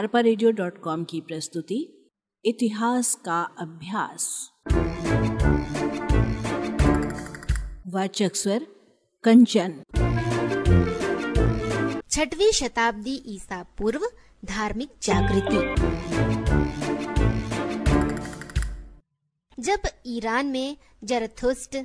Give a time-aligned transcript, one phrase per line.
[0.00, 0.20] अरपा
[1.04, 2.08] की प्रस्तुति,
[2.44, 4.50] इतिहास का अभ्यास।
[7.86, 8.66] वाचक स्वर,
[9.24, 9.82] कंचन।
[12.10, 14.00] छठवीं शताब्दी ईसा पूर्व
[14.44, 15.58] धार्मिक जागृति।
[19.62, 21.76] जब ईरान में जरथुस्ट,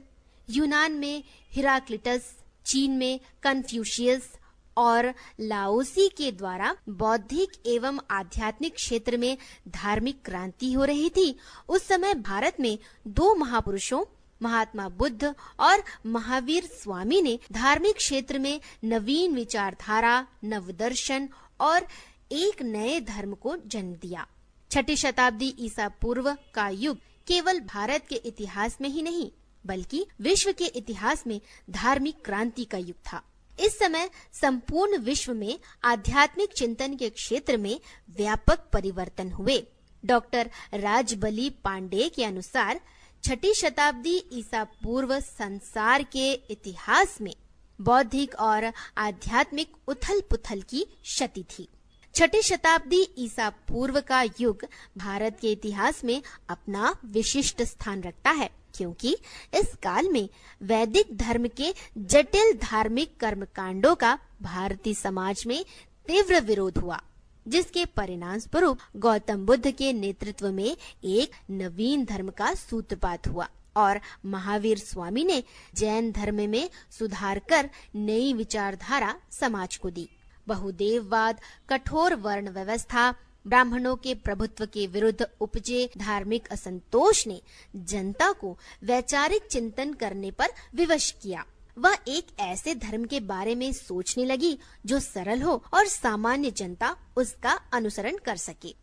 [0.50, 4.34] यूनान में हिराक्लिटस, चीन में कन्फ्यूशियस
[4.78, 9.38] और लाओसी के द्वारा बौद्धिक एवं आध्यात्मिक क्षेत्र में
[9.68, 11.36] धार्मिक क्रांति हो रही थी।
[11.70, 12.78] उस समय भारत में
[13.08, 14.04] दो महापुरुषों,
[14.42, 21.30] महात्मा बुद्ध और महावीर स्वामी ने धार्मिक क्षेत्र में नवीन विचारधारा, नवदर्शन
[21.60, 21.88] और
[22.32, 24.28] एक नए धर्म को जन्म दिया।
[24.72, 29.32] छठी शताब्दी ईसा पूर्व का युग केवल भारत के इतिहास में ही नहीं,
[29.66, 33.22] बल्कि विश्व के इतिहास में धार्मिक क्रांति का युग था।
[33.60, 37.80] इस समय संपूर्ण विश्व में आध्यात्मिक चिंतन के क्षेत्र में
[38.18, 39.64] व्यापक परिवर्तन हुए।
[40.06, 42.80] डॉक्टर राजबली पांडे के अनुसार
[43.24, 47.34] छठी शताब्दी ईसा पूर्व संसार के इतिहास में
[47.80, 51.68] बौद्धिक और आध्यात्मिक उथल पुथल की क्षति थी।
[52.16, 54.66] छठी शताब्दी ईसा पूर्व का युग
[54.98, 59.16] भारत के इतिहास में अपना विशिष्ट स्थान रखता है। क्योंकि
[59.54, 60.28] इस काल में
[60.62, 65.64] वैदिक धर्म के जटिल धार्मिक कर्मकांडों का भारतीय समाज में
[66.08, 67.02] तीव्र विरोध हुआ,
[67.46, 74.00] जिसके परिणाम स्वरूप गौतम बुद्ध के नेतृत्व में एक नवीन धर्म का सूत्रपात हुआ और
[74.26, 75.44] महावीर स्वामी ने
[75.76, 80.08] जैन धर्म में सुधार कर नई विचारधारा समाज को दी।
[80.48, 81.40] बहुदेववाद,
[81.70, 83.14] कठोर वर्ण व्यवस्था
[83.48, 87.42] ब्राह्मणों के प्रभुत्व के विरुद्ध उपजे धार्मिक असंतोष ने
[87.76, 91.46] जनता को वैचारिक चिंतन करने पर विवश किया।
[91.78, 96.96] वह एक ऐसे धर्म के बारे में सोचने लगी जो सरल हो और सामान्य जनता
[97.18, 98.74] उसका अनुसरण कर सके।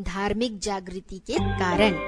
[0.00, 1.98] धार्मिक जागृति के कारण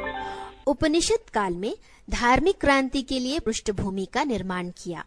[0.67, 1.75] उपनिषद काल में
[2.11, 5.05] धार्मिक क्रांति के लिए पृष्ठभूमि का निर्माण किया।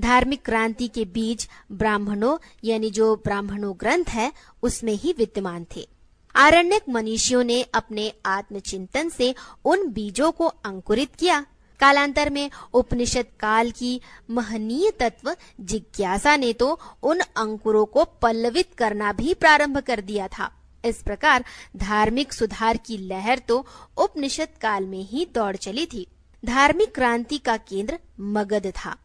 [0.00, 4.32] धार्मिक क्रांति के बीज ब्राह्मणों, यानी जो ब्राह्मणों ग्रंथ है,
[4.62, 5.88] उसमें ही विद्यमान थे।
[6.34, 11.46] आरण्यक मनीषियों ने अपने आत्मचिंतन से उन बीजों को अंकुरित किया।
[11.80, 14.00] कालांतर में उपनिषद काल की
[14.30, 20.50] महनीय तत्व जिज्ञासा ने तो उन अंकुरों को पल्लवित करना भी प्रारंभ कर दिया था।
[20.84, 21.44] इस प्रकार
[21.76, 23.66] धार्मिक सुधार की लहर तो
[23.98, 26.06] उपनिषद काल में ही दौड़ चली थी।
[26.44, 28.96] धार्मिक क्रांति का केंद्र मगध था।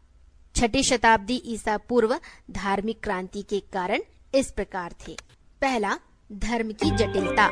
[0.56, 2.20] छठी शताब्दी ईसा पूर्व
[2.52, 4.02] धार्मिक क्रांति के कारण
[4.36, 5.16] इस प्रकार थे।
[5.62, 5.98] पहला,
[6.32, 7.46] धर्म की जटिलता।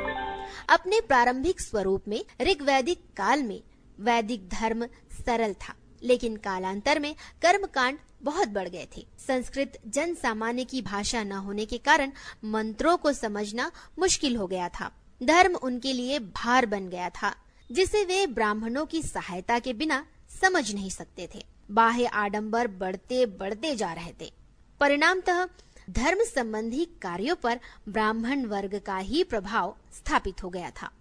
[0.69, 3.61] अपने प्रारंभिक स्वरूप में ऋग्वैदिक काल में
[3.99, 10.13] वैदिक धर्म सरल था, लेकिन कालांतर में कर्म कांड बहुत बढ़ गए थे। संस्कृत जन
[10.13, 12.11] सामान्य की भाषा न होने के कारण
[12.43, 14.91] मंत्रों को समझना मुश्किल हो गया था।
[15.23, 17.35] धर्म उनके लिए भार बन गया था,
[17.71, 20.05] जिसे वे ब्राह्मणों की सहायता के बिना
[20.41, 24.33] समझ नहीं सकते थे। बाह्य आडंबर बढ़ते बढ़ते जा रहे थे।
[24.79, 25.47] परिणामतः
[25.89, 27.59] धर्म संबंधी कार्यों पर
[27.89, 30.91] ब्राह्मण वर्ग का ही प्रभाव स्थापित हो गया था।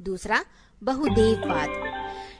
[0.00, 0.44] दूसरा,
[0.82, 1.68] बहुदेववाद।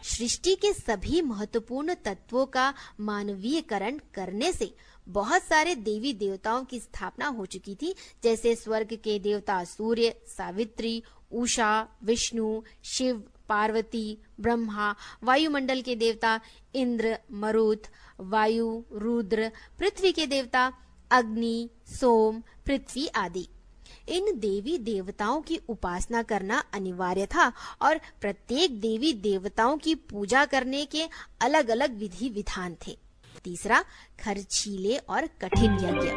[0.04, 4.74] सृष्टि के सभी महत्वपूर्ण तत्वों का मानवीयकरण करने से
[5.08, 11.02] बहुत सारे देवी देवताओं की स्थापना हो चुकी थी, जैसे स्वर्ग के देवता सूर्य, सावित्री,
[11.32, 16.40] उषा, विष्णु, शिव पार्वती, ब्रह्मा, वायुमंडल के देवता,
[16.74, 17.82] इंद्र, मरुत,
[18.20, 20.72] वायु, रुद्र, पृथ्वी के देवता,
[21.10, 23.48] अग्नि, सोम, पृथ्वी आदि।
[24.08, 27.52] इन देवी देवताओं की उपासना करना अनिवार्य था
[27.82, 31.08] और प्रत्येक देवी देवताओं की पूजा करने के
[31.40, 32.98] अलग अलग विधि विधान थे।
[33.44, 33.84] तीसरा,
[34.24, 36.12] खर्चीले और कठिन यज्ञ।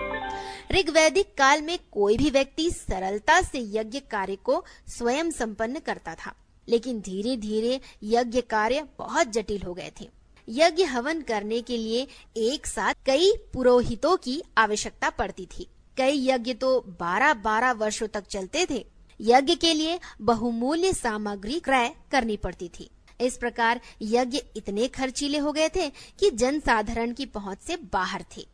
[0.79, 6.44] ऋग्वैदिक काल में कोई भी व्यक्ति सरलता से यज्ञ कार्य को स्वयं संपन्न करता था।
[6.69, 10.09] लेकिन धीरे धीरे यज्ञ कार्य बहुत जटिल हो गए थे।
[10.49, 15.67] यज्ञ हवन करने के लिए एक साथ कई पुरोहितों की आवश्यकता पड़ती थी।
[15.97, 18.85] कई यज्ञ तो 12-12 वर्षों तक चलते थे।
[19.21, 22.89] यज्ञ के लिए बहुमूल्य सामग्री क्रय करनी पड़ती थी।
[23.21, 28.25] इस प्रकार यज्ञ इतने खर्चीले हो गए थे कि जन साधारण की पहुँच से बाहर
[28.37, 28.47] थे।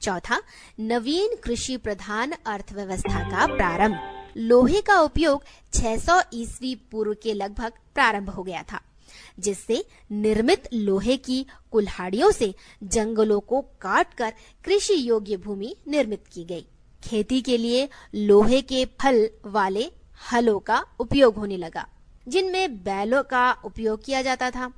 [0.00, 0.42] चौथा,
[0.80, 8.30] नवीन कृषि प्रधान अर्थव्यवस्था का प्रारंभ। लोहे का उपयोग 600 ईस्वी पूर्व के लगभग प्रारंभ
[8.30, 8.80] हो गया था,
[9.38, 14.34] जिससे निर्मित लोहे की कुल्हाड़ियों से जंगलों को काटकर
[14.64, 16.66] कृषि योग्य भूमि निर्मित की गई।
[17.04, 19.90] खेती के लिए लोहे के फल वाले
[20.32, 21.88] हलों का उपयोग होने लगा,
[22.28, 24.72] जिनमें बैलों का उपयोग किया जाता था।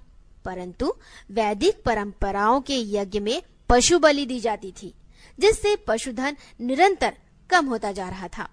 [0.44, 0.94] परंतु
[1.30, 4.94] वैदिक परंपराओं के यज्ञ में पशु बलि दी जाती थी,
[5.40, 7.16] जिससे पशुधन निरंतर
[7.50, 8.48] कम होता जा रहा था।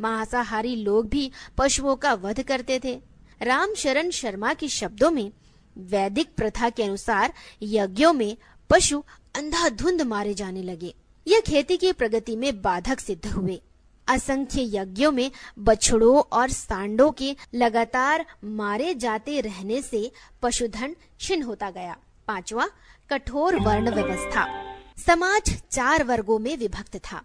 [0.00, 3.02] मांसाहारी लोग भी पशुओं का वध करते थे।
[3.42, 5.32] राम शरण शर्मा के शब्दों में,
[5.78, 7.32] वैदिक प्रथा के अनुसार
[7.62, 8.36] यज्ञों में
[8.70, 9.02] पशु
[9.34, 10.94] अंधाधुंध मारे जाने लगे।
[11.26, 13.62] यह खेती की प्रगति में बाधक सिद्ध हुए।
[14.08, 20.12] असंख्य यज्ञों में बछड़ों और सांडों के लगातार मारे जाते रहने से
[20.42, 21.96] पशुधन छिन्न होता गया।
[22.28, 22.68] पांचवा,
[23.10, 24.74] कठोर वर्ण व्यवस्था।
[25.06, 27.22] समाज चार वर्गों में विभक्त था।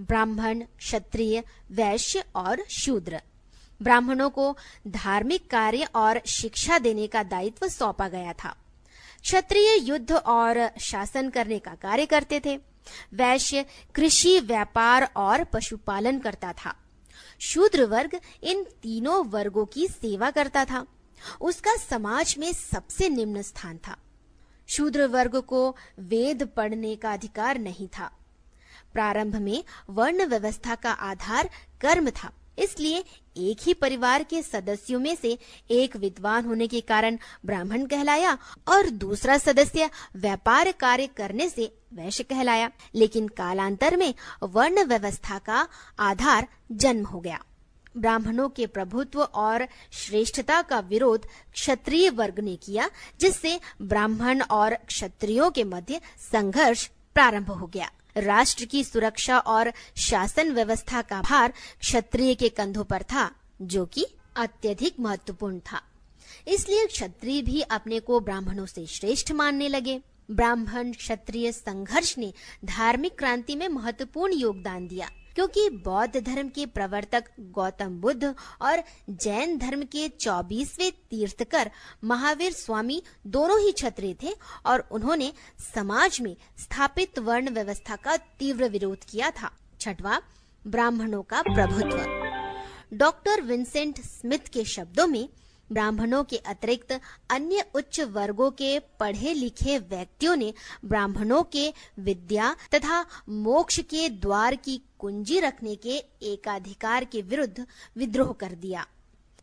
[0.00, 3.22] ब्राह्मण, क्षत्रिय, वैश्य और शूद्र।
[3.82, 4.56] ब्राह्मणों को
[4.88, 8.56] धार्मिक कार्य और शिक्षा देने का दायित्व सौंपा गया था।
[9.22, 12.56] क्षत्रिय युद्ध और शासन करने का कार्य करते थे।
[13.14, 16.76] वैश्य कृषि, व्यापार और पशुपालन करता था।
[17.40, 20.86] शूद्र वर्ग इन तीनों वर्गों की सेवा करता था।
[21.40, 23.96] उसका समाज में सबसे निम्न स्थान था।
[24.68, 28.10] शूद्र वर्ग को वेद पढ़ने का अधिकार नहीं था।
[28.96, 31.50] प्रारंभ में वर्ण व्यवस्था का आधार
[31.80, 33.04] कर्म था। इसलिए
[33.36, 35.38] एक ही परिवार के सदस्यों में से
[35.70, 38.38] एक विद्वान होने के कारण ब्राह्मण कहलाया
[38.68, 45.68] और दूसरा सदस्य व्यापार कार्य करने से वैश्य कहलाया। लेकिन कालांतर में वर्ण व्यवस्था का
[45.98, 47.42] आधार जन्म हो गया।
[47.96, 52.90] ब्राह्मणों के प्रभुत्व और श्रेष्ठता का विरोध क्षत्रिय वर्ग ने किया,
[53.20, 56.00] जिससे ब्राह्मण और क्षत्रियों के मध्य
[56.32, 62.84] संघर्ष प्रारंभ हो गया। राष्ट्र की सुरक्षा और शासन व्यवस्था का भार क्षत्रिय के कंधों
[62.84, 63.30] पर था,
[63.62, 65.82] जो कि अत्यधिक महत्वपूर्ण था।
[66.48, 72.32] इसलिए क्षत्रिय भी अपने को ब्राह्मणों से श्रेष्ठ मानने लगे। ब्राह्मण क्षत्रिय संघर्ष ने
[72.64, 79.56] धार्मिक क्रांति में महत्वपूर्ण योगदान दिया। क्योंकि बौद्ध धर्म के प्रवर्तक गौतम बुद्ध और जैन
[79.58, 81.70] धर्म के चौबीसवें तीर्थकर
[82.04, 84.32] महावीर स्वामी दोनों ही क्षत्रिय थे
[84.66, 85.32] और उन्होंने
[85.74, 89.50] समाज में स्थापित वर्ण व्यवस्था का तीव्र विरोध किया था।
[89.80, 90.20] छठवा,
[90.66, 95.28] ब्राह्मणों का प्रभुत्व। डॉक्टर विंसेंट स्मिथ के शब्दों में
[95.72, 96.92] ब्राह्मणों के अतिरिक्त
[97.30, 100.52] अन्य उच्च वर्गों के पढ़े लिखे व्यक्तियों ने
[100.84, 107.66] ब्राह्मणों के विद्या तथा मोक्ष के द्वार की कुंजी रखने के एकाधिकार के विरुद्ध
[107.96, 108.86] विद्रोह कर दिया।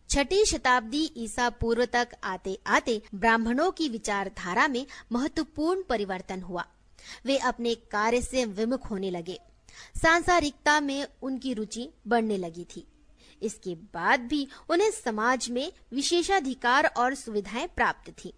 [0.10, 6.66] छठी शताब्दी ईसा पूर्व तक आते आते ब्राह्मणों की विचारधारा में महत्वपूर्ण परिवर्तन हुआ।
[7.26, 9.40] वे अपने कार्य से विमुख होने लगे।
[10.02, 12.88] सांसारिकता में उनकी रुचि बढ़ने लगी थी।
[13.44, 18.34] इसके बाद भी उन्हें समाज में विशेषाधिकार और सुविधाएँ प्राप्त थी।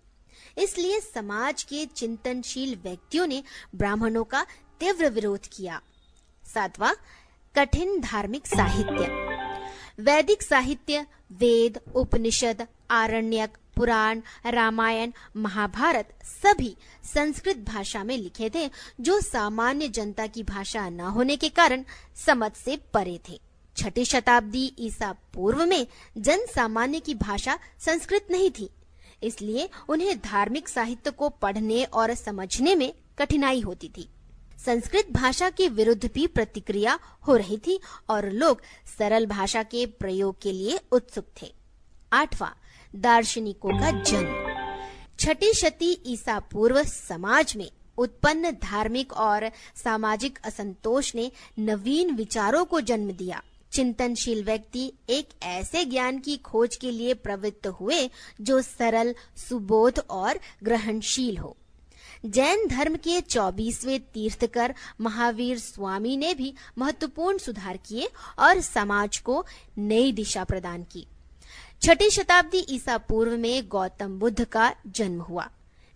[0.58, 3.44] इसलिए समाज के चिंतनशील व्यक्तियों ने
[3.76, 4.46] ब्राह्मणों का
[4.80, 5.82] तीव्र विरोध किया।
[6.54, 6.94] सातवा,
[7.56, 9.26] कठिन धार्मिक साहित्य।
[10.00, 16.78] वैदिक साहित्य, वेद, उपनिषद, आरण्यक, पुराण, रामायण, महाभारत सभी
[17.14, 18.70] संस्कृत भाषा में लिखे थे,
[19.02, 21.84] जो सामान्य जनता की भाषा न होने के कारण
[22.26, 25.86] समझ से परे थे। छठी शताब्दी ईसा पूर्व में
[26.18, 28.70] जन सामान्य की भाषा संस्कृत नहीं थी,
[29.24, 34.08] इसलिए उन्हें धार्मिक साहित्य को पढ़ने और समझने में कठिनाई होती थी।
[34.66, 37.80] संस्कृत भाषा के विरुद्ध भी प्रतिक्रिया हो रही थी
[38.10, 38.62] और लोग
[38.98, 41.54] सरल भाषा के प्रयोग के लिए उत्सुक थे।
[42.12, 42.50] आठवां,
[42.94, 44.44] दार्शनिकों का जन्म।
[45.20, 52.82] छठी शती ईसा पूर्व समाज में उत्पन्न धार्मिक और सामाजिक असंतोष ने नवीन विचारों को
[52.82, 53.42] जन्म दिया।
[53.76, 58.10] चिंतनशील व्यक्ति एक ऐसे ज्ञान की खोज के लिए प्रवृत्त हुए
[58.42, 61.56] जो सरल, सुबोध और ग्रहणशील हो।
[62.26, 69.44] जैन धर्म के चौबीसवें तीर्थकर महावीर स्वामी ने भी महत्वपूर्ण सुधार किए और समाज को
[69.78, 71.06] नई दिशा प्रदान की।
[71.82, 75.50] छठी शताब्दी ईसा पूर्व में गौतम बुद्ध का जन्म हुआ,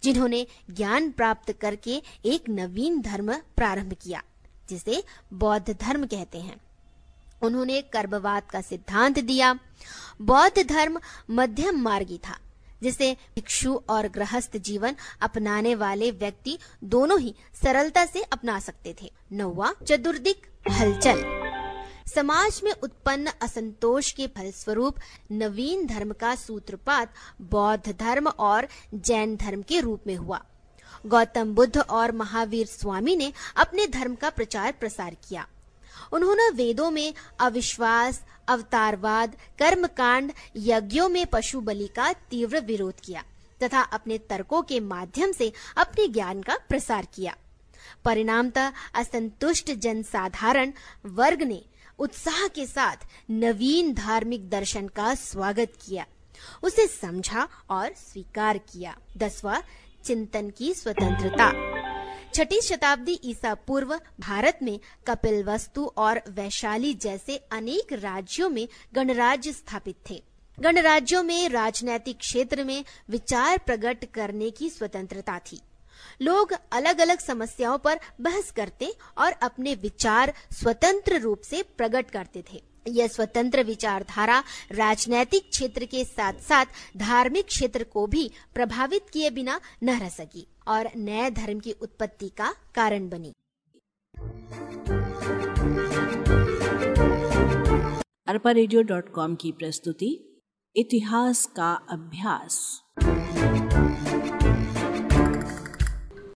[0.03, 4.23] जिन्होंने ज्ञान प्राप्त करके एक नवीन धर्म प्रारंभ किया,
[4.69, 6.59] जिसे बौद्ध धर्म कहते हैं।
[7.41, 9.53] उन्होंने कर्मवाद का सिद्धांत दिया।
[10.21, 10.99] बौद्ध धर्म
[11.31, 12.37] मध्यम मार्गी था,
[12.83, 19.11] जिसे भिक्षु और गृहस्थ जीवन अपनाने वाले व्यक्ति दोनों ही सरलता से अपना सकते थे।
[19.31, 21.23] नौवा चतुर्दिक हलचल।
[22.07, 24.95] समाज में उत्पन्न असंतोष के फलस्वरूप
[25.31, 27.13] नवीन धर्म का सूत्रपात
[27.51, 30.41] बौद्ध धर्म और जैन धर्म के रूप में हुआ।
[31.05, 35.45] गौतम बुद्ध और महावीर स्वामी ने अपने धर्म का प्रचार प्रसार किया।
[36.11, 43.23] उन्होंने वेदों में अविश्वास, अवतारवाद, कर्मकांड, यज्ञों में पशु बलि का तीव्र विरोध किया
[43.63, 47.35] तथा अपने तर्कों के माध्यम से अपने ज्ञान का प्रसार किया।
[48.05, 50.73] परिणामतः असंतुष्ट जनसाधारण
[51.05, 51.65] वर्ग ने
[51.99, 52.95] उत्साह के साथ
[53.29, 56.05] नवीन धार्मिक दर्शन का स्वागत किया।
[56.63, 59.63] उसे समझा और स्वीकार किया। दसवा,
[60.05, 61.78] चिंतन की स्वतंत्रता।
[62.33, 69.51] छठी शताब्दी ईसा पूर्व भारत में कपिल वस्तु और वैशाली जैसे अनेक राज्यों में गणराज्य
[69.53, 70.23] स्थापित थे।
[70.59, 75.61] गणराज्यों में राजनैतिक क्षेत्र में विचार प्रकट करने की स्वतंत्रता थी।
[76.21, 82.43] लोग अलग अलग समस्याओं पर बहस करते और अपने विचार स्वतंत्र रूप से प्रकट करते
[82.53, 86.65] थे। यह स्वतंत्र विचारधारा राजनैतिक क्षेत्र के साथ साथ
[86.97, 92.29] धार्मिक क्षेत्र को भी प्रभावित किए बिना न रह सकी। और नए धर्म की उत्पत्ति
[92.29, 93.33] का कारण बनी।
[98.27, 98.51] अरपा
[99.35, 100.41] की प्रस्तुति
[100.75, 102.81] इतिहास का अभ्यास।